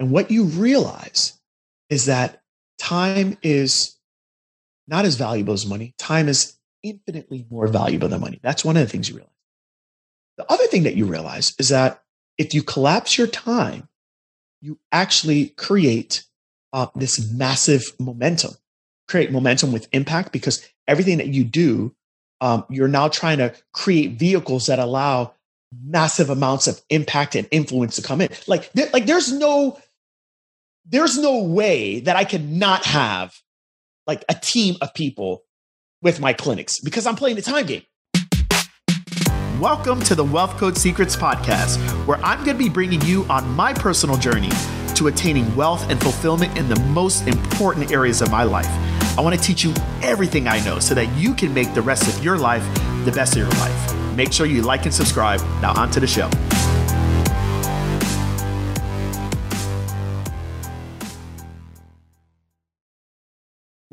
And 0.00 0.10
what 0.10 0.30
you 0.30 0.44
realize 0.44 1.38
is 1.90 2.06
that 2.06 2.42
time 2.78 3.36
is 3.42 3.96
not 4.88 5.04
as 5.04 5.16
valuable 5.16 5.52
as 5.52 5.66
money. 5.66 5.94
Time 5.98 6.26
is 6.28 6.56
infinitely 6.82 7.46
more 7.50 7.68
valuable 7.68 8.08
than 8.08 8.22
money. 8.22 8.40
That's 8.42 8.64
one 8.64 8.76
of 8.78 8.82
the 8.82 8.88
things 8.88 9.08
you 9.10 9.16
realize. 9.16 9.30
The 10.38 10.50
other 10.50 10.66
thing 10.68 10.84
that 10.84 10.96
you 10.96 11.04
realize 11.04 11.54
is 11.58 11.68
that 11.68 12.02
if 12.38 12.54
you 12.54 12.62
collapse 12.62 13.18
your 13.18 13.26
time, 13.26 13.88
you 14.62 14.78
actually 14.90 15.48
create 15.50 16.24
uh, 16.72 16.86
this 16.94 17.30
massive 17.32 17.92
momentum, 17.98 18.52
create 19.06 19.30
momentum 19.30 19.70
with 19.70 19.86
impact 19.92 20.32
because 20.32 20.66
everything 20.88 21.18
that 21.18 21.28
you 21.28 21.44
do, 21.44 21.94
um, 22.40 22.64
you're 22.70 22.88
now 22.88 23.08
trying 23.08 23.36
to 23.36 23.54
create 23.72 24.12
vehicles 24.12 24.66
that 24.66 24.78
allow 24.78 25.34
massive 25.84 26.30
amounts 26.30 26.66
of 26.66 26.80
impact 26.88 27.36
and 27.36 27.46
influence 27.50 27.96
to 27.96 28.02
come 28.02 28.22
in. 28.22 28.30
Like, 28.46 28.72
there, 28.72 28.88
like 28.94 29.04
there's 29.04 29.30
no, 29.30 29.78
there's 30.86 31.18
no 31.18 31.42
way 31.44 32.00
that 32.00 32.16
I 32.16 32.24
could 32.24 32.48
not 32.50 32.84
have 32.86 33.34
like 34.06 34.24
a 34.28 34.34
team 34.34 34.76
of 34.80 34.94
people 34.94 35.42
with 36.02 36.20
my 36.20 36.32
clinics 36.32 36.80
because 36.80 37.06
I'm 37.06 37.16
playing 37.16 37.36
the 37.36 37.42
time 37.42 37.66
game. 37.66 37.82
Welcome 39.60 40.00
to 40.04 40.14
the 40.14 40.24
Wealth 40.24 40.56
Code 40.56 40.76
Secrets 40.76 41.14
podcast, 41.14 41.76
where 42.06 42.16
I'm 42.18 42.42
going 42.44 42.56
to 42.56 42.64
be 42.64 42.70
bringing 42.70 43.00
you 43.02 43.24
on 43.24 43.48
my 43.50 43.74
personal 43.74 44.16
journey 44.16 44.48
to 44.94 45.08
attaining 45.08 45.54
wealth 45.54 45.88
and 45.90 46.00
fulfillment 46.00 46.56
in 46.56 46.68
the 46.68 46.80
most 46.80 47.26
important 47.26 47.92
areas 47.92 48.22
of 48.22 48.30
my 48.30 48.42
life. 48.42 48.68
I 49.18 49.20
want 49.20 49.38
to 49.38 49.40
teach 49.40 49.62
you 49.62 49.74
everything 50.02 50.48
I 50.48 50.64
know 50.64 50.78
so 50.78 50.94
that 50.94 51.14
you 51.16 51.34
can 51.34 51.52
make 51.52 51.74
the 51.74 51.82
rest 51.82 52.08
of 52.08 52.24
your 52.24 52.38
life 52.38 52.64
the 53.04 53.12
best 53.12 53.34
of 53.34 53.42
your 53.42 53.50
life. 53.50 54.16
Make 54.16 54.32
sure 54.32 54.46
you 54.46 54.62
like 54.62 54.86
and 54.86 54.94
subscribe. 54.94 55.40
Now, 55.60 55.74
on 55.78 55.90
to 55.90 56.00
the 56.00 56.06
show. 56.06 56.30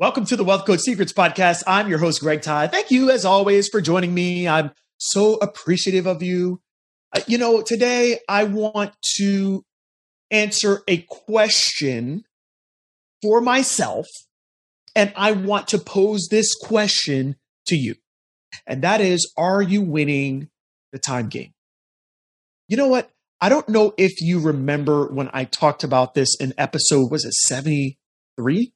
Welcome 0.00 0.26
to 0.26 0.36
the 0.36 0.44
Wealth 0.44 0.64
Code 0.64 0.80
Secrets 0.80 1.12
podcast. 1.12 1.64
I'm 1.66 1.88
your 1.88 1.98
host, 1.98 2.20
Greg 2.20 2.40
Todd. 2.40 2.70
Thank 2.70 2.92
you, 2.92 3.10
as 3.10 3.24
always, 3.24 3.66
for 3.66 3.80
joining 3.80 4.14
me. 4.14 4.46
I'm 4.46 4.70
so 4.96 5.34
appreciative 5.42 6.06
of 6.06 6.22
you. 6.22 6.60
Uh, 7.12 7.22
you 7.26 7.36
know, 7.36 7.62
today 7.62 8.20
I 8.28 8.44
want 8.44 8.92
to 9.16 9.64
answer 10.30 10.84
a 10.86 10.98
question 10.98 12.22
for 13.22 13.40
myself, 13.40 14.06
and 14.94 15.12
I 15.16 15.32
want 15.32 15.66
to 15.68 15.78
pose 15.78 16.28
this 16.30 16.54
question 16.54 17.34
to 17.66 17.74
you. 17.74 17.96
And 18.68 18.82
that 18.82 19.00
is 19.00 19.32
Are 19.36 19.62
you 19.62 19.82
winning 19.82 20.48
the 20.92 21.00
time 21.00 21.28
game? 21.28 21.54
You 22.68 22.76
know 22.76 22.86
what? 22.86 23.10
I 23.40 23.48
don't 23.48 23.68
know 23.68 23.94
if 23.98 24.20
you 24.20 24.38
remember 24.38 25.08
when 25.08 25.28
I 25.32 25.42
talked 25.42 25.82
about 25.82 26.14
this 26.14 26.36
in 26.36 26.54
episode, 26.56 27.10
was 27.10 27.24
it 27.24 27.34
73? 27.34 28.72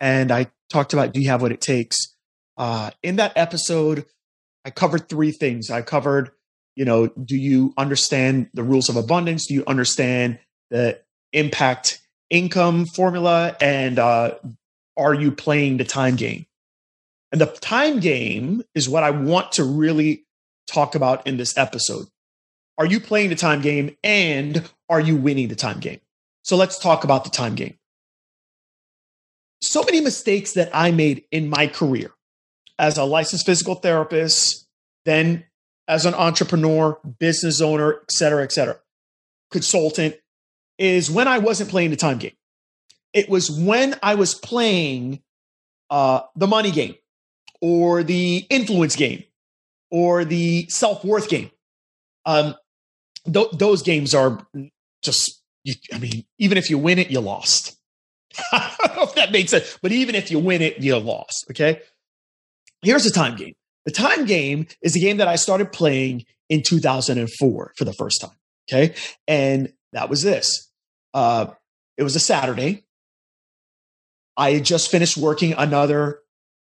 And 0.00 0.32
I 0.32 0.46
talked 0.70 0.92
about 0.92 1.12
Do 1.12 1.20
you 1.20 1.28
have 1.28 1.42
what 1.42 1.52
it 1.52 1.60
takes? 1.60 2.14
Uh, 2.56 2.90
in 3.02 3.16
that 3.16 3.32
episode, 3.36 4.06
I 4.64 4.70
covered 4.70 5.08
three 5.08 5.32
things. 5.32 5.70
I 5.70 5.82
covered, 5.82 6.30
you 6.76 6.84
know, 6.84 7.08
do 7.08 7.36
you 7.36 7.74
understand 7.76 8.48
the 8.54 8.62
rules 8.62 8.88
of 8.88 8.96
abundance? 8.96 9.46
Do 9.46 9.54
you 9.54 9.64
understand 9.66 10.38
the 10.70 11.00
impact 11.32 12.00
income 12.30 12.86
formula? 12.86 13.56
And 13.60 13.98
uh, 13.98 14.34
are 14.96 15.14
you 15.14 15.32
playing 15.32 15.76
the 15.76 15.84
time 15.84 16.16
game? 16.16 16.46
And 17.32 17.40
the 17.40 17.46
time 17.46 18.00
game 18.00 18.62
is 18.74 18.88
what 18.88 19.02
I 19.02 19.10
want 19.10 19.52
to 19.52 19.64
really 19.64 20.24
talk 20.68 20.94
about 20.94 21.26
in 21.26 21.36
this 21.36 21.58
episode. 21.58 22.06
Are 22.78 22.86
you 22.86 23.00
playing 23.00 23.30
the 23.30 23.36
time 23.36 23.60
game 23.60 23.96
and 24.02 24.68
are 24.88 25.00
you 25.00 25.16
winning 25.16 25.48
the 25.48 25.56
time 25.56 25.80
game? 25.80 26.00
So 26.42 26.56
let's 26.56 26.78
talk 26.78 27.04
about 27.04 27.24
the 27.24 27.30
time 27.30 27.54
game 27.54 27.76
so 29.66 29.82
many 29.82 30.00
mistakes 30.00 30.52
that 30.52 30.70
I 30.72 30.90
made 30.90 31.24
in 31.30 31.48
my 31.48 31.66
career 31.66 32.10
as 32.78 32.96
a 32.98 33.04
licensed 33.04 33.46
physical 33.46 33.74
therapist, 33.76 34.66
then 35.04 35.44
as 35.86 36.06
an 36.06 36.14
entrepreneur, 36.14 36.98
business 37.18 37.60
owner, 37.60 38.00
et 38.02 38.10
cetera, 38.10 38.42
et 38.42 38.52
cetera, 38.52 38.78
consultant, 39.50 40.16
is 40.78 41.10
when 41.10 41.28
I 41.28 41.38
wasn't 41.38 41.70
playing 41.70 41.90
the 41.90 41.96
time 41.96 42.18
game. 42.18 42.34
It 43.12 43.28
was 43.28 43.50
when 43.50 43.94
I 44.02 44.16
was 44.16 44.34
playing 44.34 45.22
uh, 45.90 46.22
the 46.34 46.48
money 46.48 46.70
game 46.70 46.96
or 47.60 48.02
the 48.02 48.38
influence 48.50 48.96
game 48.96 49.24
or 49.90 50.24
the 50.24 50.66
self 50.68 51.04
worth 51.04 51.28
game. 51.28 51.50
Um, 52.26 52.56
th- 53.32 53.50
those 53.52 53.82
games 53.82 54.14
are 54.14 54.44
just, 55.02 55.42
you, 55.62 55.74
I 55.92 55.98
mean, 55.98 56.24
even 56.38 56.58
if 56.58 56.70
you 56.70 56.78
win 56.78 56.98
it, 56.98 57.10
you 57.10 57.20
lost. 57.20 57.78
That 59.16 59.32
makes 59.32 59.50
sense, 59.50 59.78
but 59.82 59.92
even 59.92 60.14
if 60.14 60.30
you 60.30 60.38
win 60.38 60.62
it, 60.62 60.80
you 60.80 60.96
lost. 60.98 61.46
Okay. 61.50 61.80
Here's 62.82 63.04
the 63.04 63.10
time 63.10 63.36
game. 63.36 63.54
The 63.86 63.92
time 63.92 64.24
game 64.24 64.66
is 64.82 64.96
a 64.96 64.98
game 64.98 65.18
that 65.18 65.28
I 65.28 65.36
started 65.36 65.72
playing 65.72 66.24
in 66.48 66.62
2004 66.62 67.72
for 67.76 67.84
the 67.84 67.92
first 67.92 68.20
time. 68.20 68.36
Okay. 68.70 68.94
And 69.28 69.72
that 69.92 70.08
was 70.08 70.22
this. 70.22 70.70
Uh, 71.12 71.46
it 71.96 72.02
was 72.02 72.16
a 72.16 72.20
Saturday. 72.20 72.84
I 74.36 74.52
had 74.52 74.64
just 74.64 74.90
finished 74.90 75.16
working 75.16 75.52
another 75.52 76.20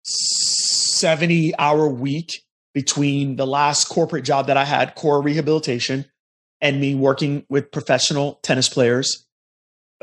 70 0.03 1.57
hour 1.57 1.87
week 1.87 2.43
between 2.73 3.35
the 3.35 3.47
last 3.47 3.85
corporate 3.85 4.25
job 4.25 4.47
that 4.47 4.57
I 4.57 4.65
had, 4.65 4.95
core 4.95 5.21
rehabilitation, 5.21 6.05
and 6.59 6.81
me 6.81 6.95
working 6.95 7.45
with 7.49 7.71
professional 7.71 8.39
tennis 8.43 8.67
players 8.67 9.22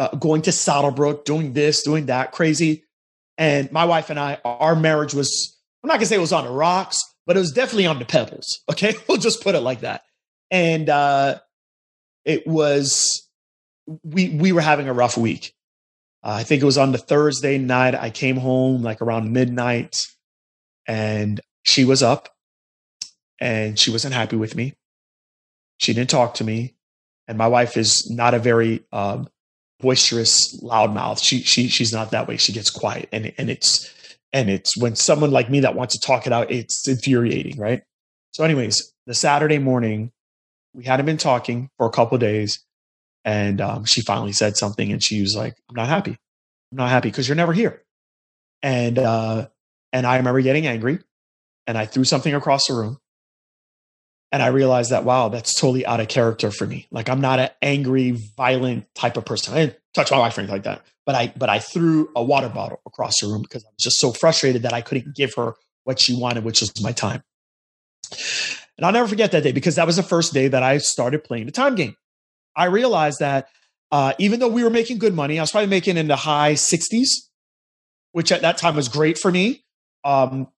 uh, 0.01 0.17
going 0.17 0.41
to 0.43 0.51
Saddlebrook, 0.51 1.27
doing 1.27 1.53
this, 1.53 1.83
doing 1.83 2.07
that, 2.07 2.33
crazy. 2.33 2.85
And 3.37 3.71
my 3.71 3.85
wife 3.85 4.09
and 4.09 4.19
I, 4.19 4.39
our 4.45 4.75
marriage 4.75 5.13
was, 5.13 5.59
I'm 5.85 5.89
not 5.89 5.95
gonna 5.95 6.07
say 6.07 6.17
it 6.17 6.21
was 6.21 6.33
on 6.33 6.45
the 6.45 6.51
rocks, 6.51 7.03
but 7.27 7.37
it 7.37 7.41
was 7.41 7.53
definitely 7.53 7.87
on 7.87 7.99
the 7.99 8.07
pebbles. 8.07 8.61
Okay. 8.71 8.95
we'll 9.09 9.19
just 9.19 9.43
put 9.43 9.55
it 9.55 9.61
like 9.61 9.81
that. 9.81 10.03
And 10.51 10.89
uh, 10.89 11.39
it 12.25 12.47
was, 12.47 13.29
we, 14.03 14.31
we 14.31 14.53
were 14.53 14.63
having 14.63 14.89
a 14.89 14.93
rough 14.93 15.19
week. 15.19 15.53
Uh, 16.25 16.33
I 16.33 16.45
think 16.45 16.63
it 16.63 16.67
was 16.67 16.79
on 16.79 16.93
the 16.93 16.99
Thursday 16.99 17.59
night. 17.59 17.95
I 17.95 18.09
came 18.11 18.37
home 18.37 18.83
like 18.83 19.03
around 19.03 19.33
midnight 19.33 19.97
and 20.89 21.41
she 21.63 21.85
was 21.85 22.03
up 22.03 22.31
and 23.39 23.79
she 23.79 23.91
wasn't 23.91 24.15
happy 24.15 24.37
with 24.37 24.55
me. 24.55 24.75
She 25.77 25.93
didn't 25.93 26.11
talk 26.11 26.35
to 26.35 26.45
me. 26.45 26.75
And 27.29 27.37
my 27.37 27.49
wife 27.49 27.77
is 27.77 28.11
not 28.11 28.35
a 28.35 28.39
very 28.39 28.85
um, 28.93 29.29
boisterous 29.81 30.61
loudmouth. 30.63 31.23
She 31.23 31.43
she 31.43 31.69
she's 31.69 31.93
not 31.93 32.11
that 32.11 32.29
way. 32.29 32.37
She 32.37 32.53
gets 32.53 32.71
quiet, 32.71 33.09
and 33.13 33.33
and 33.39 33.51
it's 33.51 33.93
and 34.33 34.49
it's 34.51 34.77
when 34.77 34.97
someone 34.97 35.31
like 35.31 35.51
me 35.51 35.61
that 35.61 35.75
wants 35.75 35.95
to 35.99 36.07
talk 36.07 36.27
it 36.27 36.33
out, 36.33 36.51
it's 36.51 36.87
infuriating, 36.87 37.59
right? 37.59 37.83
So, 38.33 38.45
anyways, 38.45 38.93
the 39.07 39.15
Saturday 39.15 39.59
morning, 39.59 40.13
we 40.75 40.85
hadn't 40.85 41.07
been 41.07 41.17
talking 41.17 41.69
for 41.77 41.87
a 41.87 41.91
couple 41.91 42.17
days, 42.19 42.65
and 43.25 43.61
um, 43.61 43.85
she 43.85 44.03
finally 44.03 44.33
said 44.33 44.57
something, 44.57 44.93
and 44.93 45.03
she 45.03 45.21
was 45.21 45.35
like, 45.35 45.57
"I'm 45.69 45.77
not 45.77 45.89
happy. 45.89 46.13
I'm 46.73 46.77
not 46.77 46.91
happy 46.91 47.09
because 47.09 47.29
you're 47.29 47.37
never 47.37 47.53
here." 47.53 47.83
And 48.63 48.99
uh, 48.99 49.49
and 49.93 50.07
I 50.07 50.17
remember 50.19 50.41
getting 50.43 50.67
angry, 50.67 51.01
and 51.67 51.77
I 51.77 51.87
threw 51.87 52.05
something 52.05 52.35
across 52.35 52.69
the 52.69 52.75
room, 52.75 52.99
and 54.33 54.43
I 54.43 54.49
realized 54.49 54.91
that, 54.91 55.05
wow, 55.05 55.29
that's 55.29 55.55
totally 55.55 55.85
out 55.85 56.01
of 56.01 56.09
character 56.09 56.51
for 56.51 56.67
me. 56.67 56.87
Like 56.91 57.09
I'm 57.09 57.21
not 57.21 57.41
an 57.41 57.51
angry, 57.63 58.13
violent 58.37 58.87
type 58.95 59.17
of 59.17 59.25
person. 59.25 59.55
I 59.55 59.67
didn't 59.67 59.79
touch 59.95 60.11
my 60.11 60.19
wife 60.19 60.37
or 60.37 60.43
anything 60.43 60.55
like 60.55 60.65
that. 60.65 60.83
But 61.05 61.15
I 61.15 61.33
but 61.37 61.49
I 61.49 61.59
threw 61.59 62.09
a 62.15 62.23
water 62.23 62.49
bottle 62.49 62.81
across 62.87 63.21
the 63.21 63.27
room 63.27 63.43
because 63.43 63.65
I 63.65 63.69
was 63.69 63.83
just 63.83 63.99
so 63.99 64.13
frustrated 64.13 64.63
that 64.63 64.73
I 64.73 64.81
couldn't 64.81 65.17
give 65.17 65.35
her 65.35 65.55
what 65.85 65.99
she 65.99 66.15
wanted, 66.15 66.45
which 66.45 66.61
was 66.61 66.73
my 66.83 66.93
time. 66.93 67.23
And 68.77 68.87
I'll 68.87 68.93
never 68.93 69.09
forget 69.09 69.33
that 69.33 69.43
day 69.43 69.53
because 69.53 69.75
that 69.75 69.87
was 69.87 69.97
the 69.97 70.03
first 70.03 70.33
day 70.33 70.49
that 70.49 70.63
I 70.63 70.79
started 70.79 71.25
playing 71.25 71.47
the 71.47 71.53
time 71.53 71.75
game. 71.75 71.97
I 72.57 72.67
realized 72.67 73.19
that 73.19 73.49
uh, 73.91 74.13
even 74.19 74.41
though 74.41 74.49
we 74.49 74.63
were 74.63 74.71
making 74.71 74.99
good 74.99 75.15
money, 75.15 75.39
I 75.39 75.43
was 75.43 75.51
probably 75.51 75.69
making 75.69 75.97
in 75.97 76.07
the 76.07 76.17
high 76.17 76.55
60s, 76.55 77.09
which 78.13 78.31
at 78.31 78.43
that 78.43 78.57
time 78.57 78.77
was 78.77 78.89
great 78.89 79.19
for 79.19 79.33
me. 79.33 79.65
Um, 80.05 80.49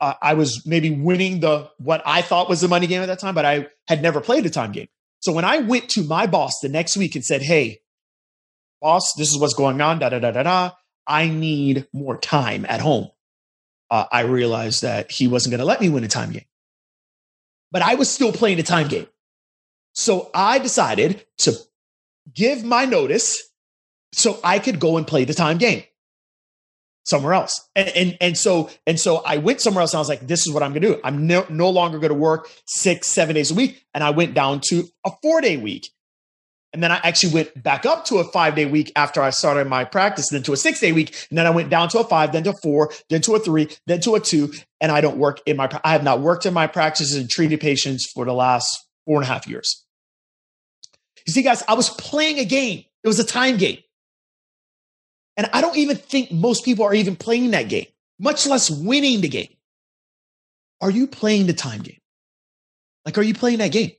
uh, 0.00 0.14
I 0.22 0.34
was 0.34 0.64
maybe 0.66 0.90
winning 0.90 1.40
the 1.40 1.70
what 1.78 2.02
I 2.06 2.22
thought 2.22 2.48
was 2.48 2.60
the 2.60 2.68
money 2.68 2.86
game 2.86 3.02
at 3.02 3.06
that 3.06 3.18
time, 3.18 3.34
but 3.34 3.44
I 3.44 3.68
had 3.88 4.02
never 4.02 4.20
played 4.20 4.46
a 4.46 4.50
time 4.50 4.72
game. 4.72 4.88
So 5.20 5.32
when 5.32 5.44
I 5.44 5.58
went 5.58 5.88
to 5.90 6.02
my 6.04 6.26
boss 6.26 6.60
the 6.60 6.68
next 6.68 6.96
week 6.96 7.14
and 7.14 7.24
said, 7.24 7.42
"Hey, 7.42 7.80
boss, 8.80 9.14
this 9.14 9.30
is 9.30 9.38
what's 9.38 9.54
going 9.54 9.80
on," 9.80 9.98
da 9.98 10.08
da 10.08 10.20
da 10.20 10.30
da 10.30 10.42
da, 10.42 10.70
I 11.06 11.28
need 11.28 11.86
more 11.92 12.18
time 12.18 12.64
at 12.68 12.80
home. 12.80 13.08
Uh, 13.90 14.04
I 14.12 14.20
realized 14.20 14.82
that 14.82 15.10
he 15.10 15.26
wasn't 15.26 15.52
going 15.52 15.60
to 15.60 15.64
let 15.64 15.80
me 15.80 15.88
win 15.88 16.04
a 16.04 16.08
time 16.08 16.30
game, 16.30 16.44
but 17.72 17.82
I 17.82 17.94
was 17.94 18.08
still 18.08 18.32
playing 18.32 18.60
a 18.60 18.62
time 18.62 18.88
game. 18.88 19.08
So 19.94 20.30
I 20.32 20.58
decided 20.58 21.26
to 21.38 21.56
give 22.32 22.62
my 22.62 22.84
notice 22.84 23.42
so 24.12 24.38
I 24.44 24.58
could 24.58 24.78
go 24.78 24.96
and 24.96 25.06
play 25.06 25.24
the 25.24 25.34
time 25.34 25.58
game 25.58 25.82
somewhere 27.08 27.32
else. 27.32 27.68
And, 27.74 27.88
and, 27.88 28.16
and 28.20 28.38
so, 28.38 28.70
and 28.86 29.00
so 29.00 29.18
I 29.18 29.38
went 29.38 29.60
somewhere 29.60 29.80
else 29.80 29.92
and 29.92 29.98
I 29.98 30.00
was 30.00 30.08
like, 30.08 30.26
this 30.26 30.46
is 30.46 30.52
what 30.52 30.62
I'm 30.62 30.74
to 30.74 30.80
do. 30.80 31.00
I'm 31.02 31.26
no, 31.26 31.46
no 31.48 31.70
longer 31.70 32.06
to 32.06 32.14
work 32.14 32.48
six, 32.66 33.08
seven 33.08 33.34
days 33.34 33.50
a 33.50 33.54
week. 33.54 33.84
And 33.94 34.04
I 34.04 34.10
went 34.10 34.34
down 34.34 34.60
to 34.68 34.84
a 35.04 35.10
four 35.22 35.40
day 35.40 35.56
week. 35.56 35.90
And 36.74 36.82
then 36.82 36.92
I 36.92 36.96
actually 36.96 37.32
went 37.32 37.62
back 37.62 37.86
up 37.86 38.04
to 38.06 38.18
a 38.18 38.24
five 38.24 38.54
day 38.54 38.66
week 38.66 38.92
after 38.94 39.22
I 39.22 39.30
started 39.30 39.68
my 39.68 39.84
practice, 39.84 40.28
then 40.28 40.42
to 40.42 40.52
a 40.52 40.56
six 40.56 40.80
day 40.80 40.92
week. 40.92 41.26
And 41.30 41.38
then 41.38 41.46
I 41.46 41.50
went 41.50 41.70
down 41.70 41.88
to 41.90 41.98
a 41.98 42.04
five, 42.04 42.32
then 42.32 42.44
to 42.44 42.52
four, 42.62 42.92
then 43.08 43.22
to 43.22 43.34
a 43.34 43.38
three, 43.38 43.68
then 43.86 44.00
to 44.02 44.14
a 44.14 44.20
two. 44.20 44.52
And 44.80 44.92
I 44.92 45.00
don't 45.00 45.16
work 45.16 45.40
in 45.46 45.56
my, 45.56 45.70
I 45.82 45.92
have 45.92 46.04
not 46.04 46.20
worked 46.20 46.44
in 46.44 46.52
my 46.52 46.66
practices 46.66 47.16
and 47.16 47.30
treated 47.30 47.60
patients 47.60 48.10
for 48.14 48.26
the 48.26 48.34
last 48.34 48.86
four 49.06 49.16
and 49.16 49.24
a 49.24 49.28
half 49.28 49.46
years. 49.46 49.84
You 51.26 51.32
see, 51.32 51.42
guys, 51.42 51.62
I 51.66 51.74
was 51.74 51.88
playing 51.88 52.38
a 52.38 52.44
game. 52.44 52.84
It 53.02 53.08
was 53.08 53.18
a 53.18 53.24
time 53.24 53.56
game. 53.56 53.78
And 55.38 55.48
I 55.52 55.60
don't 55.60 55.76
even 55.76 55.96
think 55.96 56.32
most 56.32 56.64
people 56.64 56.84
are 56.84 56.92
even 56.92 57.14
playing 57.14 57.52
that 57.52 57.68
game, 57.68 57.86
much 58.18 58.44
less 58.44 58.68
winning 58.68 59.20
the 59.20 59.28
game. 59.28 59.54
Are 60.80 60.90
you 60.90 61.06
playing 61.06 61.46
the 61.46 61.52
time 61.52 61.80
game? 61.80 62.00
Like, 63.06 63.16
are 63.16 63.22
you 63.22 63.34
playing 63.34 63.58
that 63.58 63.70
game? 63.70 63.92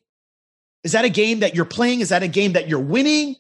Is 0.84 0.92
that 0.92 1.06
a 1.06 1.10
game 1.10 1.40
that 1.40 1.56
you're 1.56 1.66
playing? 1.66 2.02
Is 2.02 2.10
that 2.10 2.24
a 2.24 2.28
game 2.28 2.54
that 2.54 2.68
you're 2.68 2.80
winning? 2.80 3.38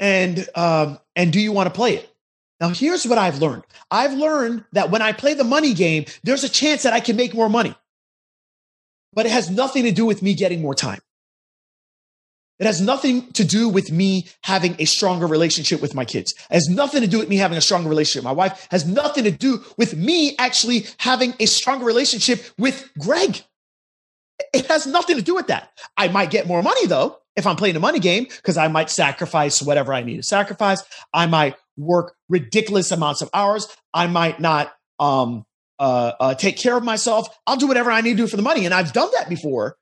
And 0.00 0.46
um, 0.56 0.98
and 1.14 1.32
do 1.32 1.40
you 1.40 1.52
want 1.52 1.68
to 1.68 1.74
play 1.74 1.94
it? 1.94 2.12
Now, 2.60 2.70
here's 2.70 3.06
what 3.06 3.18
I've 3.18 3.40
learned. 3.40 3.62
I've 3.90 4.14
learned 4.14 4.64
that 4.72 4.90
when 4.90 5.02
I 5.02 5.12
play 5.12 5.34
the 5.34 5.44
money 5.44 5.72
game, 5.72 6.06
there's 6.24 6.42
a 6.42 6.48
chance 6.48 6.82
that 6.82 6.92
I 6.92 7.00
can 7.00 7.16
make 7.16 7.32
more 7.32 7.48
money. 7.48 7.74
But 9.12 9.26
it 9.26 9.32
has 9.32 9.50
nothing 9.50 9.84
to 9.84 9.92
do 9.92 10.04
with 10.04 10.20
me 10.20 10.34
getting 10.34 10.62
more 10.62 10.74
time. 10.74 11.00
It 12.58 12.66
has 12.66 12.80
nothing 12.80 13.30
to 13.32 13.44
do 13.44 13.68
with 13.68 13.92
me 13.92 14.28
having 14.42 14.76
a 14.78 14.86
stronger 14.86 15.26
relationship 15.26 15.82
with 15.82 15.94
my 15.94 16.04
kids. 16.04 16.32
It 16.50 16.54
has 16.54 16.68
nothing 16.68 17.02
to 17.02 17.06
do 17.06 17.18
with 17.18 17.28
me 17.28 17.36
having 17.36 17.58
a 17.58 17.60
stronger 17.60 17.88
relationship 17.88 18.24
with 18.24 18.30
my 18.30 18.32
wife. 18.32 18.64
It 18.64 18.72
has 18.72 18.86
nothing 18.86 19.24
to 19.24 19.30
do 19.30 19.62
with 19.76 19.94
me 19.94 20.34
actually 20.38 20.86
having 20.98 21.34
a 21.38 21.46
stronger 21.46 21.84
relationship 21.84 22.44
with 22.58 22.90
Greg. 22.98 23.42
It 24.54 24.66
has 24.66 24.86
nothing 24.86 25.16
to 25.16 25.22
do 25.22 25.34
with 25.34 25.48
that. 25.48 25.70
I 25.96 26.08
might 26.08 26.30
get 26.30 26.46
more 26.46 26.62
money 26.62 26.86
though 26.86 27.18
if 27.36 27.46
I'm 27.46 27.56
playing 27.56 27.76
a 27.76 27.80
money 27.80 28.00
game 28.00 28.24
because 28.24 28.56
I 28.56 28.68
might 28.68 28.90
sacrifice 28.90 29.62
whatever 29.62 29.92
I 29.92 30.02
need 30.02 30.16
to 30.16 30.22
sacrifice. 30.22 30.82
I 31.12 31.26
might 31.26 31.56
work 31.76 32.14
ridiculous 32.28 32.90
amounts 32.90 33.20
of 33.20 33.30
hours. 33.34 33.68
I 33.92 34.06
might 34.06 34.40
not 34.40 34.72
um, 34.98 35.44
uh, 35.78 36.12
uh, 36.18 36.34
take 36.34 36.56
care 36.56 36.76
of 36.76 36.84
myself. 36.84 37.28
I'll 37.46 37.56
do 37.56 37.66
whatever 37.66 37.90
I 37.90 38.00
need 38.00 38.12
to 38.12 38.16
do 38.16 38.26
for 38.26 38.36
the 38.36 38.42
money, 38.42 38.64
and 38.64 38.72
I've 38.72 38.92
done 38.92 39.10
that 39.14 39.28
before. 39.28 39.76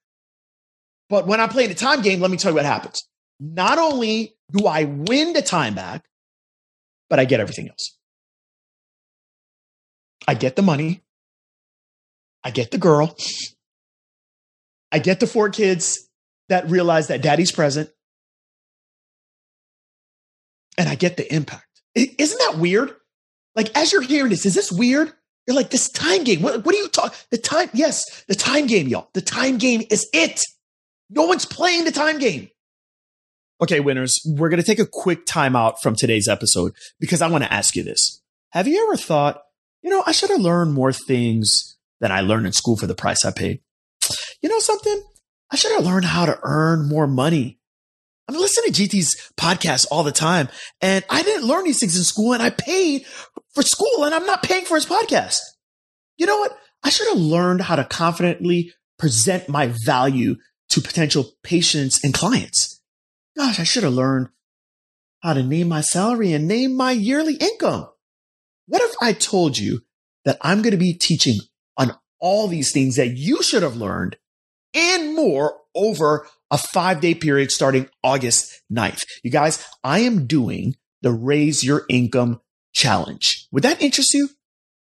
But 1.11 1.27
when 1.27 1.41
I'm 1.41 1.49
playing 1.49 1.71
a 1.71 1.75
time 1.75 2.03
game, 2.03 2.21
let 2.21 2.31
me 2.31 2.37
tell 2.37 2.51
you 2.51 2.57
what 2.57 2.65
happens. 2.65 3.07
Not 3.41 3.79
only 3.79 4.37
do 4.53 4.67
I 4.67 4.85
win 4.85 5.33
the 5.33 5.43
time 5.43 5.75
back, 5.75 6.05
but 7.11 7.19
I 7.19 7.25
get 7.25 7.41
everything 7.41 7.69
else. 7.69 7.97
I 10.27 10.35
get 10.35 10.57
the 10.57 10.63
money. 10.63 11.03
I 12.43 12.51
get 12.51 12.71
the 12.71 12.79
girl. 12.79 13.17
I 14.91 14.99
get 14.99 15.21
the 15.21 15.27
four 15.27 15.51
kids 15.51 16.09
that 16.49 16.71
realize 16.71 17.09
that 17.09 17.23
daddy's 17.23 17.53
present. 17.53 17.91
And 20.79 20.89
I 20.89 20.95
get 20.95 21.17
the 21.17 21.35
impact. 21.35 21.83
Isn't 21.95 22.39
that 22.39 22.59
weird? 22.59 22.95
Like, 23.55 23.77
as 23.77 23.93
you're 23.93 24.03
hearing 24.03 24.31
this, 24.31 24.45
is 24.47 24.55
this 24.55 24.73
weird? 24.73 25.13
You're 25.47 25.57
like, 25.57 25.71
this 25.71 25.91
time 25.91 26.25
game. 26.25 26.43
What, 26.43 26.65
what 26.65 26.75
are 26.75 26.79
you 26.79 26.89
talking? 26.89 27.17
The 27.31 27.39
time, 27.39 27.71
yes, 27.75 28.25
the 28.27 28.35
time 28.35 28.67
game, 28.67 28.89
y'all. 28.89 29.11
The 29.15 29.21
time 29.21 29.59
game 29.59 29.83
is 29.91 30.09
it. 30.13 30.41
No 31.15 31.27
one's 31.27 31.47
playing 31.47 31.85
the 31.85 31.93
time 31.93 32.19
game. 32.19 32.49
Okay, 33.63 33.81
winners, 33.81 34.21
we're 34.27 34.49
going 34.49 34.61
to 34.61 34.67
take 34.67 34.81
a 34.81 34.87
quick 34.87 35.27
timeout 35.27 35.79
from 35.81 35.95
today's 35.95 36.27
episode 36.27 36.73
because 36.99 37.23
I 37.23 37.29
want 37.29 37.45
to 37.45 37.53
ask 37.53 37.77
you 37.77 37.85
this. 37.85 38.21
Have 38.51 38.67
you 38.67 38.85
ever 38.87 38.97
thought, 38.97 39.43
you 39.83 39.91
know, 39.91 40.03
I 40.07 40.13
should 40.13 40.31
have 40.31 40.41
learned 40.41 40.75
more 40.75 40.93
things 40.93 41.77
than 42.01 42.11
I 42.11 42.21
learned 42.21 42.47
in 42.47 42.53
school 42.53 42.77
for 42.77 42.87
the 42.87 42.95
price 42.95 43.25
I 43.25 43.31
paid? 43.31 43.61
you 44.43 44.51
know 44.51 44.59
something? 44.59 45.03
I 45.51 45.57
should 45.57 45.73
have 45.73 45.87
learned 45.87 46.05
how 46.05 46.27
to 46.27 46.39
earn 46.43 46.89
more 46.89 47.07
money. 47.07 47.59
I'm 48.29 48.35
listening 48.35 48.73
to 48.73 48.83
GT's 48.83 49.33
podcast 49.39 49.87
all 49.91 50.03
the 50.03 50.13
time, 50.13 50.49
and 50.81 51.05
I 51.09 51.23
didn't 51.23 51.47
learn 51.47 51.65
these 51.65 51.79
things 51.79 51.97
in 51.97 52.05
school, 52.05 52.33
and 52.33 52.43
I 52.43 52.51
paid 52.51 53.07
for 53.55 53.63
school, 53.63 54.05
and 54.05 54.15
I'm 54.15 54.27
not 54.27 54.43
paying 54.43 54.65
for 54.65 54.75
his 54.75 54.87
podcast. 54.87 55.39
You 56.17 56.27
know 56.27 56.39
what? 56.39 56.57
I 56.83 56.91
should 56.91 57.09
have 57.09 57.19
learned 57.19 57.63
how 57.63 57.77
to 57.77 57.85
confidently 57.85 58.73
present 58.99 59.49
my 59.49 59.73
value 59.85 60.37
to 60.75 60.81
potential 60.81 61.33
patients 61.43 62.03
and 62.03 62.13
clients. 62.13 62.81
Gosh, 63.37 63.61
I 63.61 63.65
should 63.65 63.85
have 63.85 63.93
learned 63.93 64.29
how 65.23 65.35
to 65.35 65.43
name 65.43 65.69
my 65.69 65.81
salary 65.81 66.33
and 66.33 66.47
name 66.47 66.77
my 66.77 66.93
yearly 66.93 67.35
income. 67.35 67.89
What 68.67 68.83
if 68.83 68.93
I 69.01 69.13
told 69.13 69.57
you 69.57 69.83
that 70.25 70.39
I'm 70.41 70.63
going 70.63 70.73
to 70.73 70.77
be 70.77 70.95
teaching 70.95 71.39
on 71.77 71.97
all 72.21 72.49
these 72.49 72.73
things 72.73 72.97
that 72.97 73.17
you 73.17 73.43
should 73.43 73.63
have 73.63 73.77
learned 73.77 74.17
and 74.75 75.15
more 75.15 75.59
over 75.75 76.27
a 76.51 76.59
five 76.59 77.01
day 77.01 77.15
period 77.15 77.51
starting 77.51 77.89
August 78.03 78.63
9th. 78.73 79.05
You 79.23 79.31
guys, 79.31 79.65
I 79.83 80.01
am 80.01 80.27
doing 80.27 80.77
the 81.03 81.13
raise 81.13 81.63
your 81.63 81.85
income 81.89 82.41
challenge. 82.73 83.47
Would 83.53 83.63
that 83.63 83.83
interest 83.83 84.15
you? 84.15 84.31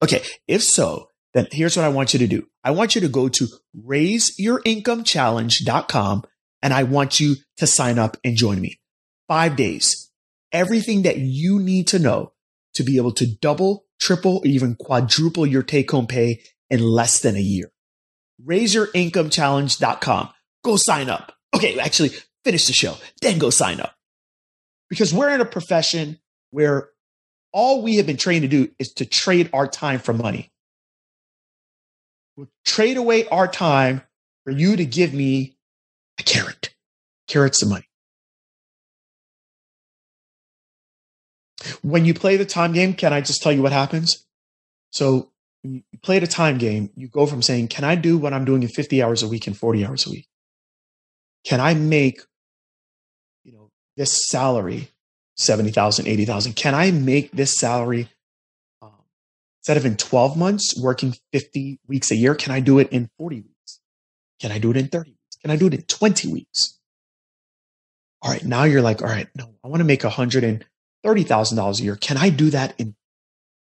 Okay. 0.03 0.23
If 0.49 0.63
so, 0.63 1.09
then 1.37 1.47
here's 1.53 1.77
what 1.77 1.85
I 1.85 1.91
want 1.91 2.13
you 2.13 2.19
to 2.21 2.27
do. 2.27 2.47
I 2.65 2.73
want 2.73 2.95
you 2.95 3.01
to 3.03 3.09
go 3.09 3.29
to 3.29 3.47
raiseyourincomechallenge.com 3.87 6.25
and 6.63 6.73
I 6.73 6.83
want 6.83 7.21
you 7.21 7.37
to 7.59 7.67
sign 7.67 7.99
up 7.99 8.17
and 8.25 8.37
join 8.37 8.59
me. 8.61 8.81
Five 9.29 9.57
days. 9.57 10.11
Everything 10.53 11.03
that 11.03 11.19
you 11.19 11.59
need 11.59 11.89
to 11.89 11.99
know 11.99 12.33
to 12.75 12.83
be 12.83 12.97
able 12.97 13.13
to 13.13 13.27
double, 13.27 13.85
triple, 14.01 14.39
or 14.39 14.47
even 14.47 14.77
quadruple 14.77 15.47
your 15.47 15.63
take 15.63 15.91
home 15.91 16.07
pay 16.07 16.41
in 16.71 16.81
less 16.81 17.21
than 17.21 17.37
a 17.37 17.41
year 17.41 17.71
raiseyourincomechallenge.com. 18.45 20.29
Go 20.65 20.77
sign 20.77 21.09
up. 21.09 21.33
Okay, 21.55 21.79
actually 21.79 22.11
finish 22.45 22.67
the 22.67 22.73
show, 22.73 22.97
then 23.23 23.39
go 23.39 23.51
sign 23.51 23.81
up. 23.81 23.95
Because 24.89 25.13
we're 25.13 25.31
in 25.31 25.41
a 25.41 25.47
profession 25.47 26.19
where 26.51 26.91
all 27.53 27.83
we 27.83 27.97
have 27.97 28.07
been 28.07 28.17
trained 28.17 28.43
to 28.43 28.49
do 28.49 28.71
is 28.79 28.93
to 28.95 29.05
trade 29.05 29.51
our 29.53 29.67
time 29.67 29.99
for 29.99 30.13
money. 30.13 30.53
We'll 32.37 32.49
trade 32.65 32.97
away 32.97 33.27
our 33.29 33.49
time 33.49 34.03
for 34.45 34.51
you 34.51 34.77
to 34.77 34.85
give 34.85 35.15
me 35.15 35.57
a 36.19 36.23
carrot. 36.23 36.75
Carrot's 37.29 37.61
the 37.61 37.67
money. 37.67 37.89
When 41.83 42.05
you 42.05 42.15
play 42.15 42.37
the 42.37 42.45
time 42.45 42.73
game, 42.73 42.95
can 42.95 43.13
I 43.13 43.21
just 43.21 43.43
tell 43.43 43.53
you 43.53 43.63
what 43.63 43.73
happens? 43.73 44.25
So 44.91 45.31
you 45.63 45.83
play 46.03 46.19
a 46.19 46.27
time 46.27 46.59
game, 46.59 46.91
you 46.95 47.09
go 47.09 47.27
from 47.27 47.43
saying, 47.43 47.69
Can 47.69 47.85
I 47.85 47.95
do 47.95 48.19
what 48.19 48.33
I'm 48.33 48.45
doing 48.45 48.63
in 48.63 48.69
50 48.69 49.03
hours 49.03 49.23
a 49.23 49.29
week 49.29 49.47
and 49.47 49.57
40 49.57 49.85
hours 49.85 50.07
a 50.07 50.11
week? 50.11 50.29
Can 51.45 51.61
I 51.61 51.75
make, 51.75 52.21
you 53.45 53.53
know, 53.53 53.71
this 53.97 54.29
salary 54.29 54.89
70,000, 55.37 56.07
80,000? 56.07 56.55
Can 56.55 56.75
I 56.75 56.91
make 56.91 57.33
this 57.33 57.59
salary 57.59 58.09
instead 59.67 59.77
of 59.79 59.85
in 59.85 59.97
12 59.97 60.37
months 60.37 60.81
working 60.81 61.13
50 61.33 61.81
weeks 61.89 62.13
a 62.13 62.15
year? 62.15 62.37
Can 62.37 62.53
I 62.53 62.61
do 62.61 62.79
it 62.79 62.89
in 62.93 63.11
40 63.19 63.41
weeks? 63.41 63.81
Can 64.41 64.53
I 64.53 64.59
do 64.59 64.71
it 64.71 64.77
in 64.77 64.87
30 64.87 65.11
weeks? 65.11 65.37
Can 65.43 65.51
I 65.51 65.57
do 65.57 65.67
it 65.67 65.75
in 65.75 65.83
20 65.83 66.33
weeks? 66.33 66.79
All 68.23 68.31
right, 68.31 68.45
now 68.45 68.63
you're 68.63 68.81
like, 68.81 69.03
all 69.03 69.09
right, 69.09 69.27
no, 69.35 69.57
I 69.65 69.69
want 69.69 69.81
to 69.81 69.85
make 69.85 70.03
$130,000 70.03 71.81
a 71.81 71.83
year. 71.83 71.97
Can 71.97 72.17
I 72.17 72.29
do 72.29 72.51
that 72.51 72.79
in 72.79 72.95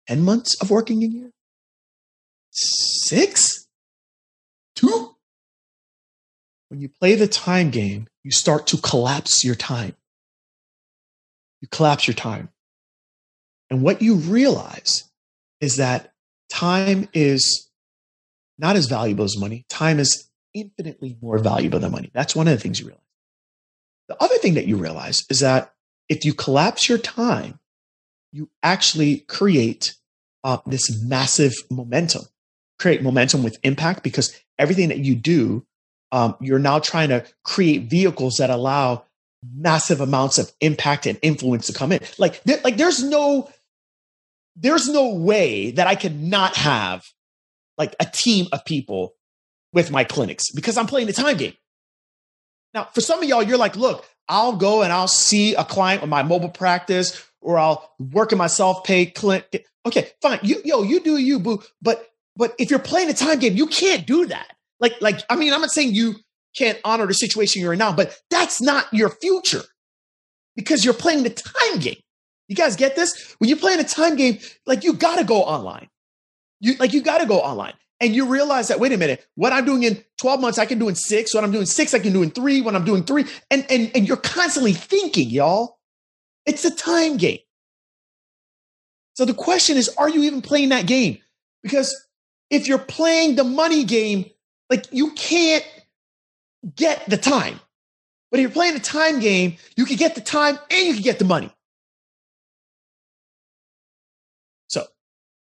10 0.10 0.22
months 0.24 0.62
of 0.62 0.70
working 0.70 1.04
a 1.04 1.08
year? 1.08 1.32
six, 2.52 3.66
two. 4.76 5.16
When 6.68 6.82
you 6.82 6.90
play 6.90 7.16
the 7.16 7.28
time 7.28 7.72
game, 7.72 8.08
you 8.24 8.32
start 8.32 8.68
to 8.68 8.78
collapse 8.78 9.46
your 9.46 9.56
time. 9.56 9.96
You 11.62 11.70
collapse 11.70 12.08
your 12.08 12.14
time. 12.14 12.50
And 13.70 13.82
what 13.82 14.02
you 14.02 14.16
realize 14.16 15.10
is 15.64 15.78
that 15.78 16.14
time 16.50 17.10
is 17.14 17.70
not 18.58 18.76
as 18.76 18.88
valuable 18.88 19.24
as 19.24 19.38
money. 19.38 19.66
Time 19.70 20.00
is 20.00 20.30
infinitely 20.54 21.18
more 21.22 21.40
valuable 21.40 21.80
than 21.80 21.92
money. 21.92 22.12
That's 22.14 22.36
one 22.36 22.48
of 22.48 22.54
the 22.54 22.60
things 22.60 22.80
you 22.80 22.86
realize. 22.86 23.02
The 24.10 24.22
other 24.22 24.38
thing 24.38 24.54
that 24.56 24.68
you 24.68 24.78
realize 24.78 25.24
is 25.30 25.40
that 25.40 25.74
if 26.10 26.26
you 26.26 26.34
collapse 26.34 26.88
your 26.88 26.98
time, 26.98 27.60
you 28.32 28.50
actually 28.62 29.20
create 29.20 29.96
uh, 30.44 30.58
this 30.68 31.02
massive 31.04 31.54
momentum 31.72 32.24
create 32.84 33.02
momentum 33.02 33.44
with 33.44 33.58
impact 33.64 34.04
because 34.04 34.38
everything 34.60 34.90
that 34.90 35.00
you 35.00 35.16
do, 35.16 35.66
um, 36.12 36.36
you're 36.42 36.60
now 36.60 36.80
trying 36.80 37.10
to 37.10 37.26
create 37.44 37.90
vehicles 37.90 38.36
that 38.36 38.50
allow 38.50 39.06
massive 39.56 40.02
amounts 40.02 40.38
of 40.38 40.52
impact 40.60 41.06
and 41.06 41.18
influence 41.22 41.68
to 41.68 41.74
come 41.74 41.94
in. 41.94 42.00
Like, 42.18 42.42
like 42.64 42.76
there's 42.76 43.02
no, 43.02 43.50
there's 44.56 44.90
no 44.90 45.14
way 45.14 45.72
that 45.72 45.88
I 45.88 45.96
could 45.96 46.22
not 46.22 46.56
have 46.56 47.06
like 47.78 47.96
a 48.00 48.06
team 48.06 48.48
of 48.52 48.66
people 48.66 49.16
with 49.72 49.92
my 49.92 50.04
clinics 50.04 50.52
because 50.52 50.78
I'm 50.78 50.88
playing 50.88 51.08
the 51.08 51.14
time 51.14 51.38
game. 51.38 51.54
Now, 52.74 52.90
for 52.94 53.02
some 53.02 53.22
of 53.22 53.28
y'all, 53.28 53.44
you're 53.44 53.58
like, 53.58 53.76
look, 53.76 54.06
I'll 54.30 54.56
go 54.56 54.82
and 54.82 54.92
I'll 54.92 55.08
see 55.08 55.56
a 55.56 55.64
client 55.64 56.04
on 56.04 56.10
my 56.10 56.24
mobile 56.24 56.50
practice 56.50 57.26
or 57.42 57.58
I'll 57.58 57.94
work 58.00 58.32
in 58.32 58.38
my 58.38 58.48
self-pay 58.48 59.08
clinic. 59.08 59.66
Okay, 59.86 60.12
fine. 60.22 60.40
You, 60.44 60.62
yo, 60.64 60.84
you 60.84 61.00
do 61.00 61.18
you, 61.18 61.40
boo. 61.40 61.62
But 61.82 62.10
but 62.36 62.56
if 62.58 62.70
you're 62.70 62.80
playing 62.80 63.10
a 63.10 63.14
time 63.14 63.40
game, 63.40 63.56
you 63.56 63.68
can't 63.68 64.08
do 64.08 64.26
that. 64.28 64.56
Like, 64.80 64.94
like, 65.02 65.22
I 65.30 65.36
mean, 65.36 65.54
I'm 65.54 65.62
not 65.62 65.72
saying 65.72 65.94
you 65.94 66.16
can't 66.56 66.80
honor 66.84 67.06
the 67.06 67.14
situation 67.14 67.62
you're 67.62 67.74
in 67.74 67.80
now, 67.80 67.94
but 67.94 68.20
that's 68.30 68.62
not 68.62 68.92
your 68.92 69.10
future 69.10 69.62
because 70.56 70.84
you're 70.84 70.94
playing 70.94 71.24
the 71.24 71.30
time 71.30 71.80
game. 71.80 71.98
You 72.54 72.58
guys 72.58 72.76
get 72.76 72.96
this? 72.96 73.36
When 73.40 73.50
you're 73.50 73.58
playing 73.58 73.80
a 73.80 73.84
time 73.84 74.16
game, 74.16 74.38
like 74.68 74.84
you 74.84 74.94
got 74.94 75.18
to 75.18 75.24
go 75.24 75.42
online. 75.42 75.90
You 76.60 76.76
like 76.76 76.94
you 76.94 77.02
got 77.02 77.18
to 77.18 77.26
go 77.26 77.40
online. 77.40 77.74
And 78.00 78.14
you 78.14 78.28
realize 78.28 78.68
that, 78.68 78.80
wait 78.80 78.92
a 78.92 78.98
minute, 78.98 79.26
what 79.34 79.52
I'm 79.52 79.66
doing 79.66 79.82
in 79.82 80.04
12 80.18 80.40
months, 80.40 80.60
I 80.60 80.68
can 80.68 80.78
do 80.78 80.88
in 80.88 80.94
six. 80.94 81.34
What 81.34 81.44
I'm 81.44 81.52
doing 81.52 81.66
six, 81.66 81.96
I 81.96 82.00
can 82.00 82.14
do 82.14 82.22
in 82.22 82.30
three. 82.30 82.62
When 82.62 82.76
I'm 82.76 82.86
doing 82.86 83.06
three, 83.06 83.26
and 83.50 83.66
and 83.72 83.90
and 83.96 84.08
you're 84.08 84.18
constantly 84.18 84.74
thinking, 84.74 85.32
y'all. 85.32 85.80
It's 86.46 86.64
a 86.64 86.70
time 86.70 87.18
game. 87.18 87.40
So 89.16 89.26
the 89.26 89.34
question 89.34 89.78
is, 89.78 89.90
are 89.98 90.10
you 90.10 90.22
even 90.22 90.44
playing 90.44 90.70
that 90.70 90.86
game? 90.86 91.18
Because 91.64 92.06
if 92.52 92.68
you're 92.68 92.78
playing 92.78 93.36
the 93.36 93.44
money 93.44 93.84
game, 93.84 94.30
like 94.70 94.86
you 94.92 95.12
can't 95.14 95.66
get 96.76 97.10
the 97.10 97.18
time. 97.18 97.60
But 98.30 98.40
if 98.40 98.44
you're 98.44 98.52
playing 98.52 98.76
a 98.76 98.80
time 98.80 99.20
game, 99.20 99.56
you 99.76 99.86
can 99.86 99.96
get 99.96 100.14
the 100.14 100.22
time 100.22 100.60
and 100.70 100.86
you 100.86 100.94
can 100.94 101.02
get 101.02 101.18
the 101.18 101.26
money. 101.26 101.52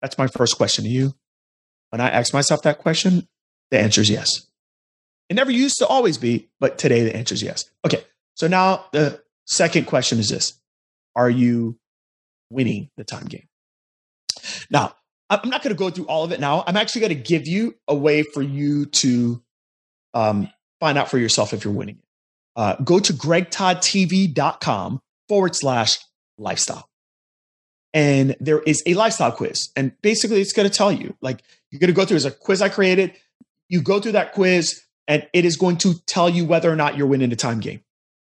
That's 0.02 0.18
my 0.18 0.26
first 0.26 0.56
question 0.56 0.85
to 0.85 0.90
you. 0.90 1.14
When 1.90 2.00
I 2.00 2.11
ask 2.11 2.35
myself 2.35 2.62
that 2.62 2.78
question, 2.78 3.28
the 3.71 3.78
answer 3.78 4.00
is 4.00 4.11
yes. 4.11 4.47
It 5.28 5.35
never 5.35 5.50
used 5.50 5.78
to 5.78 5.87
always 5.87 6.18
be, 6.18 6.50
but 6.61 6.76
today 6.76 7.04
the 7.04 7.16
answer 7.16 7.35
is 7.35 7.42
yes. 7.42 7.64
Okay. 7.87 8.04
So 8.35 8.49
now 8.49 8.87
the 8.92 9.23
second 9.47 9.87
question 9.87 10.18
is 10.18 10.28
this 10.28 10.61
Are 11.16 11.30
you 11.30 11.78
winning 12.50 12.90
the 12.97 13.04
time 13.04 13.26
game? 13.26 13.49
Now, 14.71 14.94
I'm 15.30 15.49
not 15.49 15.62
going 15.62 15.75
to 15.75 15.78
go 15.78 15.88
through 15.90 16.06
all 16.06 16.25
of 16.25 16.32
it 16.32 16.40
now. 16.40 16.64
I'm 16.66 16.76
actually 16.76 17.02
going 17.02 17.16
to 17.16 17.23
give 17.23 17.47
you 17.47 17.76
a 17.88 17.94
way 17.94 18.23
for 18.23 18.42
you 18.42 18.87
to 18.87 19.42
um, 20.12 20.50
find 20.80 20.99
out 20.99 21.11
for 21.11 21.18
yourself 21.18 21.54
if 21.54 21.64
you're 21.64 21.73
winning 21.73 21.97
it. 21.97 22.04
Uh, 22.54 22.76
go 22.76 22.99
to 22.99 23.14
gregtoddtv.com 23.14 25.00
forward 25.28 25.56
slash 25.56 25.99
lifestyle. 26.37 26.87
And 27.94 28.37
there 28.40 28.61
is 28.62 28.82
a 28.87 28.94
lifestyle 28.94 29.32
quiz. 29.32 29.70
And 29.76 29.92
basically, 30.02 30.40
it's 30.40 30.52
going 30.52 30.68
to 30.68 30.75
tell 30.75 30.90
you 30.90 31.14
like, 31.20 31.42
you're 31.70 31.80
going 31.80 31.88
to 31.88 31.94
go 31.94 32.04
through 32.04 32.16
as 32.16 32.25
a 32.25 32.30
quiz 32.30 32.62
I 32.62 32.68
created. 32.68 33.12
You 33.68 33.82
go 33.82 34.00
through 34.00 34.12
that 34.12 34.32
quiz, 34.32 34.82
and 35.08 35.26
it 35.32 35.44
is 35.44 35.56
going 35.56 35.78
to 35.78 35.94
tell 36.06 36.28
you 36.28 36.44
whether 36.44 36.70
or 36.70 36.76
not 36.76 36.96
you're 36.96 37.06
winning 37.06 37.30
the 37.30 37.37
time 37.37 37.61
game. 37.61 37.80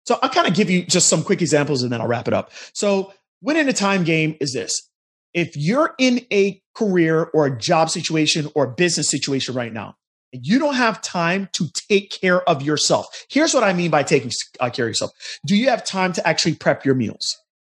So 0.06 0.20
I'll 0.22 0.30
kind 0.30 0.48
of 0.48 0.54
give 0.54 0.70
you 0.70 0.86
just 0.86 1.08
some 1.08 1.24
quick 1.24 1.42
examples 1.42 1.82
and 1.82 1.92
then 1.92 2.02
I'll 2.02 2.08
wrap 2.08 2.28
it 2.28 2.34
up. 2.34 2.52
So, 2.74 3.14
winning 3.42 3.68
a 3.70 3.74
time 3.74 4.04
game 4.04 4.36
is 4.40 4.54
this 4.54 4.90
if 5.34 5.56
you're 5.56 5.96
in 5.98 6.26
a 6.32 6.62
career 6.76 7.24
or 7.34 7.46
a 7.46 7.58
job 7.58 7.90
situation 7.90 8.50
or 8.56 8.66
a 8.66 8.72
business 8.72 9.10
situation 9.10 9.56
right 9.56 9.74
now, 9.74 9.96
you 10.32 10.60
don't 10.60 10.76
have 10.76 11.02
time 11.02 11.50
to 11.54 11.70
take 11.90 12.12
care 12.12 12.48
of 12.50 12.62
yourself. 12.62 13.08
Here's 13.30 13.54
what 13.54 13.64
I 13.64 13.74
mean 13.74 13.92
by 13.92 14.04
taking 14.04 14.32
uh, 14.60 14.70
care 14.70 14.86
of 14.86 14.90
yourself. 14.90 15.12
Do 15.46 15.56
you 15.56 15.70
have 15.70 15.84
time 15.84 16.14
to 16.14 16.28
actually 16.28 16.56
prep 16.56 16.86
your 16.86 16.96
meals? 16.96 17.38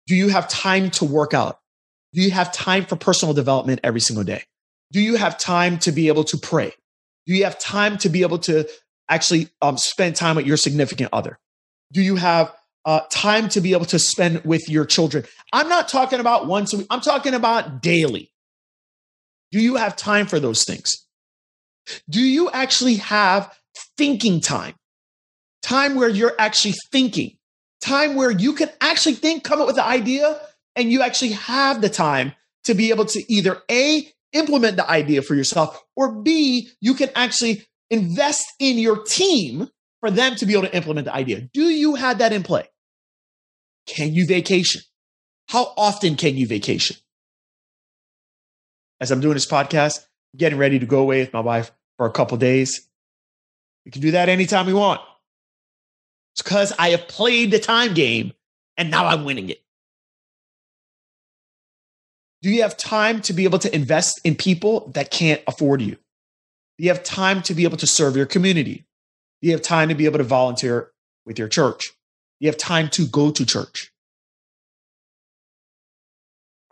Do 0.08 0.16
you 0.16 0.30
have 0.30 0.48
time 0.48 0.92
to 0.92 1.06
work 1.06 1.34
out? 1.34 1.60
Do 2.14 2.22
you 2.22 2.32
have 2.32 2.52
time 2.52 2.86
for 2.86 2.96
personal 2.96 3.34
development 3.34 3.80
every 3.84 4.00
single 4.00 4.24
day? 4.24 4.44
Do 4.92 5.02
you 5.02 5.16
have 5.16 5.38
time 5.38 5.80
to 5.80 5.92
be 5.92 6.08
able 6.08 6.24
to 6.26 6.38
pray? 6.38 6.72
Do 7.26 7.34
you 7.34 7.44
have 7.44 7.58
time 7.58 7.98
to 8.00 8.10
be 8.10 8.22
able 8.22 8.40
to 8.40 8.68
actually 9.10 9.50
um, 9.62 9.78
spend 9.78 10.16
time 10.16 10.36
with 10.36 10.46
your 10.46 10.58
significant 10.58 11.10
other? 11.12 11.40
Do 11.92 12.02
you 12.02 12.16
have 12.16 12.54
uh, 12.86 13.02
time 13.10 13.50
to 13.50 13.62
be 13.62 13.74
able 13.74 13.86
to 13.86 13.98
spend 13.98 14.44
with 14.44 14.70
your 14.70 14.86
children? 14.86 15.26
I'm 15.52 15.70
not 15.70 15.88
talking 15.88 16.20
about 16.20 16.48
once 16.48 16.74
a 16.74 16.78
week, 16.78 16.88
I'm 16.90 17.02
talking 17.02 17.34
about 17.34 17.82
daily. 17.82 18.32
Do 19.52 19.60
you 19.60 19.76
have 19.76 19.96
time 19.96 20.28
for 20.28 20.40
those 20.40 20.64
things? 20.64 21.06
Do 22.10 22.22
you 22.22 22.50
actually 22.52 22.96
have 22.96 23.56
thinking 23.98 24.40
time? 24.40 24.76
Time 25.62 25.96
where 25.96 26.10
you're 26.10 26.34
actually 26.40 26.76
thinking, 26.92 27.38
time 27.82 28.16
where 28.16 28.32
you 28.32 28.54
can 28.54 28.70
actually 28.82 29.16
think, 29.16 29.44
come 29.44 29.62
up 29.62 29.68
with 29.68 29.78
an 29.78 29.86
idea, 29.86 30.40
and 30.76 30.92
you 30.92 31.02
actually 31.02 31.32
have 31.32 31.82
the 31.82 31.90
time 31.90 32.34
to 32.66 32.74
be 32.74 32.90
able 32.90 33.06
to 33.06 33.34
either 33.34 33.62
A, 33.70 34.08
implement 34.32 34.78
the 34.78 34.90
idea 34.90 35.22
for 35.22 35.36
yourself, 35.36 35.84
or 35.96 36.12
B, 36.12 36.70
you 36.82 36.94
can 36.94 37.10
actually 37.16 37.66
invest 37.90 38.46
in 38.60 38.78
your 38.78 39.04
team 39.04 39.70
for 40.00 40.10
them 40.10 40.36
to 40.36 40.46
be 40.46 40.54
able 40.54 40.64
to 40.64 40.76
implement 40.76 41.06
the 41.06 41.14
idea. 41.14 41.42
Do 41.54 41.64
you 41.64 41.96
have 41.96 42.18
that 42.18 42.34
in 42.34 42.44
play? 42.44 42.68
Can 43.86 44.14
you 44.14 44.26
vacation? 44.26 44.82
How 45.50 45.74
often 45.78 46.16
can 46.16 46.36
you 46.36 46.48
vacation? 46.48 46.98
As 49.00 49.12
I'm 49.12 49.20
doing 49.20 49.34
this 49.34 49.46
podcast, 49.46 50.06
getting 50.36 50.58
ready 50.58 50.80
to 50.80 50.86
go 50.86 51.00
away 51.00 51.20
with 51.20 51.34
my 51.34 51.42
wife 51.42 51.72
for 51.98 52.06
a 52.06 52.12
couple 52.12 52.38
days. 52.38 52.88
We 53.86 53.92
can 53.92 54.02
do 54.02 54.12
that 54.12 54.30
anytime 54.30 54.66
we 54.66 54.74
want. 54.74 55.02
It's 56.34 56.42
because 56.42 56.74
I 56.80 56.90
have 56.90 57.08
played 57.08 57.52
the 57.52 57.60
time 57.60 57.94
game 57.94 58.34
and 58.78 58.90
now 58.90 59.06
I'm 59.06 59.26
winning 59.26 59.50
it. 59.50 59.62
Do 62.44 62.50
you 62.50 62.62
have 62.64 62.76
time 62.76 63.22
to 63.22 63.32
be 63.32 63.46
able 63.46 63.60
to 63.60 63.74
invest 63.74 64.20
in 64.26 64.36
people 64.36 64.92
that 64.96 65.12
can't 65.12 65.42
afford 65.48 65.82
you? 65.82 65.92
Do 65.92 66.84
you 66.84 66.90
have 66.90 67.02
time 67.02 67.42
to 67.44 67.54
be 67.54 67.64
able 67.64 67.78
to 67.78 67.88
serve 67.88 68.18
your 68.18 68.26
community? 68.26 68.84
Do 69.42 69.48
you 69.48 69.54
have 69.54 69.62
time 69.62 69.88
to 69.88 69.96
be 69.96 70.04
able 70.04 70.18
to 70.18 70.26
volunteer 70.26 70.92
with 71.26 71.40
your 71.40 71.48
church? 71.48 71.88
Do 71.88 72.46
you 72.46 72.50
have 72.50 72.58
time 72.58 72.90
to 72.90 73.08
go 73.08 73.32
to 73.32 73.46
church? 73.46 73.94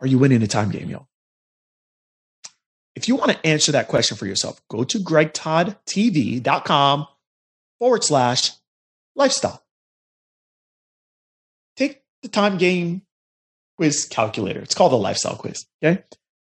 Are 0.00 0.06
you 0.06 0.18
winning 0.18 0.42
a 0.42 0.46
time 0.46 0.70
game, 0.70 0.90
y'all? 0.90 1.08
If 2.94 3.08
you 3.08 3.16
want 3.16 3.30
to 3.30 3.46
answer 3.46 3.72
that 3.72 3.88
question 3.88 4.18
for 4.18 4.26
yourself, 4.26 4.60
go 4.68 4.84
to 4.84 4.98
gregtoddtv.com 4.98 7.06
forward 7.78 8.04
slash 8.04 8.50
lifestyle. 9.16 9.62
Take 11.78 12.02
the 12.20 12.28
time 12.28 12.58
game 12.58 13.06
quiz 13.76 14.04
calculator. 14.04 14.60
It's 14.60 14.74
called 14.74 14.92
the 14.92 14.96
lifestyle 14.96 15.36
quiz. 15.36 15.66
Okay. 15.82 16.02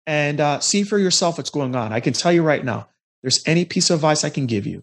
And 0.06 0.40
uh, 0.40 0.60
see 0.60 0.82
for 0.82 0.98
yourself 0.98 1.38
what's 1.38 1.50
going 1.50 1.74
on. 1.74 1.92
I 1.92 2.00
can 2.00 2.12
tell 2.12 2.32
you 2.32 2.42
right 2.42 2.64
now, 2.64 2.88
there's 3.22 3.42
any 3.46 3.64
piece 3.64 3.90
of 3.90 3.96
advice 3.96 4.24
I 4.24 4.30
can 4.30 4.46
give 4.46 4.66
you. 4.66 4.82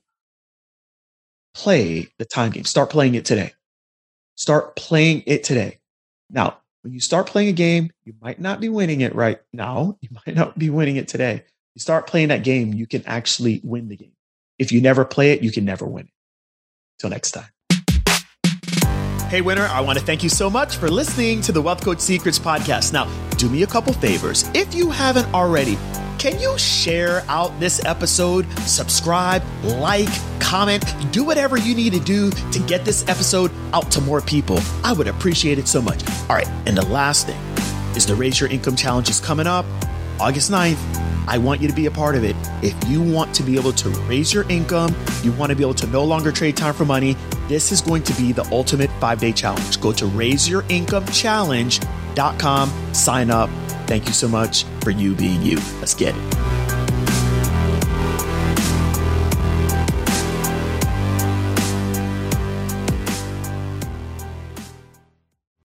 Play 1.54 2.08
the 2.18 2.26
time 2.26 2.52
game. 2.52 2.66
Start 2.66 2.90
playing 2.90 3.16
it 3.16 3.26
today. 3.26 3.54
Start 4.36 4.76
playing 4.76 5.24
it 5.28 5.44
today. 5.44 5.80
Now, 6.30 6.58
when 6.82 6.94
you 6.94 7.00
start 7.00 7.28
playing 7.28 7.50
a 7.50 7.54
game, 7.54 7.92
you 8.06 8.14
might 8.22 8.40
not 8.40 8.60
be 8.60 8.70
winning 8.70 9.02
it 9.02 9.14
right 9.14 9.40
now. 9.54 9.98
You 10.02 10.10
might 10.26 10.36
not 10.36 10.58
be 10.58 10.70
winning 10.70 10.96
it 10.96 11.08
today. 11.08 11.44
You 11.76 11.80
start 11.80 12.08
playing 12.08 12.30
that 12.30 12.44
game, 12.44 12.74
you 12.74 12.88
can 12.88 13.04
actually 13.06 13.62
win 13.64 13.88
the 13.88 13.96
game. 13.96 14.12
If 14.60 14.72
you 14.72 14.82
never 14.82 15.06
play 15.06 15.32
it, 15.32 15.42
you 15.42 15.52
can 15.52 15.64
never 15.64 15.86
win 15.86 16.06
it. 16.06 16.14
Till 17.00 17.10
next 17.10 17.32
time. 17.32 17.50
Hey, 19.32 19.40
winner, 19.40 19.64
I 19.68 19.80
want 19.80 19.98
to 19.98 20.04
thank 20.04 20.24
you 20.24 20.30
so 20.30 20.50
much 20.50 20.76
for 20.76 20.90
listening 20.90 21.40
to 21.44 21.54
the 21.54 21.62
Wealth 21.62 21.82
Coach 21.82 22.02
Secrets 22.02 22.38
podcast. 22.38 22.92
Now, 22.92 23.10
do 23.38 23.48
me 23.48 23.64
a 23.64 23.66
couple 23.66 23.94
favors. 23.94 24.44
If 24.54 24.76
you 24.76 24.90
haven't 24.90 25.34
already, 25.34 25.78
can 26.20 26.38
you 26.38 26.58
share 26.58 27.24
out 27.30 27.58
this 27.58 27.82
episode? 27.86 28.46
Subscribe, 28.64 29.42
like, 29.64 30.10
comment, 30.42 30.84
do 31.14 31.24
whatever 31.24 31.56
you 31.58 31.74
need 31.74 31.94
to 31.94 32.00
do 32.02 32.30
to 32.30 32.60
get 32.68 32.84
this 32.84 33.08
episode 33.08 33.52
out 33.72 33.90
to 33.92 34.02
more 34.02 34.20
people. 34.20 34.60
I 34.84 34.92
would 34.92 35.08
appreciate 35.08 35.58
it 35.58 35.70
so 35.70 35.82
much. 35.82 36.04
All 36.30 36.36
right, 36.36 36.50
and 36.66 36.76
the 36.76 36.86
last 36.88 37.28
thing 37.28 37.40
is 37.96 38.06
the 38.06 38.16
Raise 38.16 38.38
Your 38.38 38.50
Income 38.50 38.76
Challenge 38.76 39.10
is 39.10 39.22
coming 39.22 39.48
up 39.48 39.66
August 40.20 40.52
9th. 40.52 40.78
I 41.30 41.38
want 41.38 41.62
you 41.62 41.70
to 41.70 41.74
be 41.74 41.86
a 41.86 41.92
part 41.92 42.16
of 42.16 42.26
it. 42.26 42.36
If 42.62 42.76
you 42.90 43.02
want 43.02 43.34
to 43.36 43.44
be 43.44 43.56
able 43.56 43.72
to 43.72 43.90
raise 44.10 44.34
your 44.34 44.44
income, 44.50 44.94
you 45.24 45.32
want 45.32 45.52
to 45.52 45.56
be 45.56 45.64
able 45.64 45.76
to 45.76 45.88
no 45.88 46.04
longer 46.04 46.34
trade 46.34 46.58
time 46.58 46.74
for 46.74 46.84
money, 46.84 47.16
this 47.48 47.72
is 47.72 47.82
going 47.82 48.04
to 48.04 48.14
be 48.14 48.32
the 48.32 48.48
ultimate 48.52 48.92
five 49.00 49.20
day 49.20 49.32
challenge. 49.32 49.82
Go 49.82 49.92
to 49.94 50.06
raiseyourincomechallenge.com, 50.06 52.94
sign 52.94 53.32
up, 53.32 53.50
Thank 53.92 54.08
you 54.08 54.14
so 54.14 54.30
much 54.30 54.64
for 54.86 54.92
you 54.92 55.14
being 55.14 55.42
you. 55.42 55.58
Let's 55.82 55.94
get 55.94 56.16
it. 56.16 56.51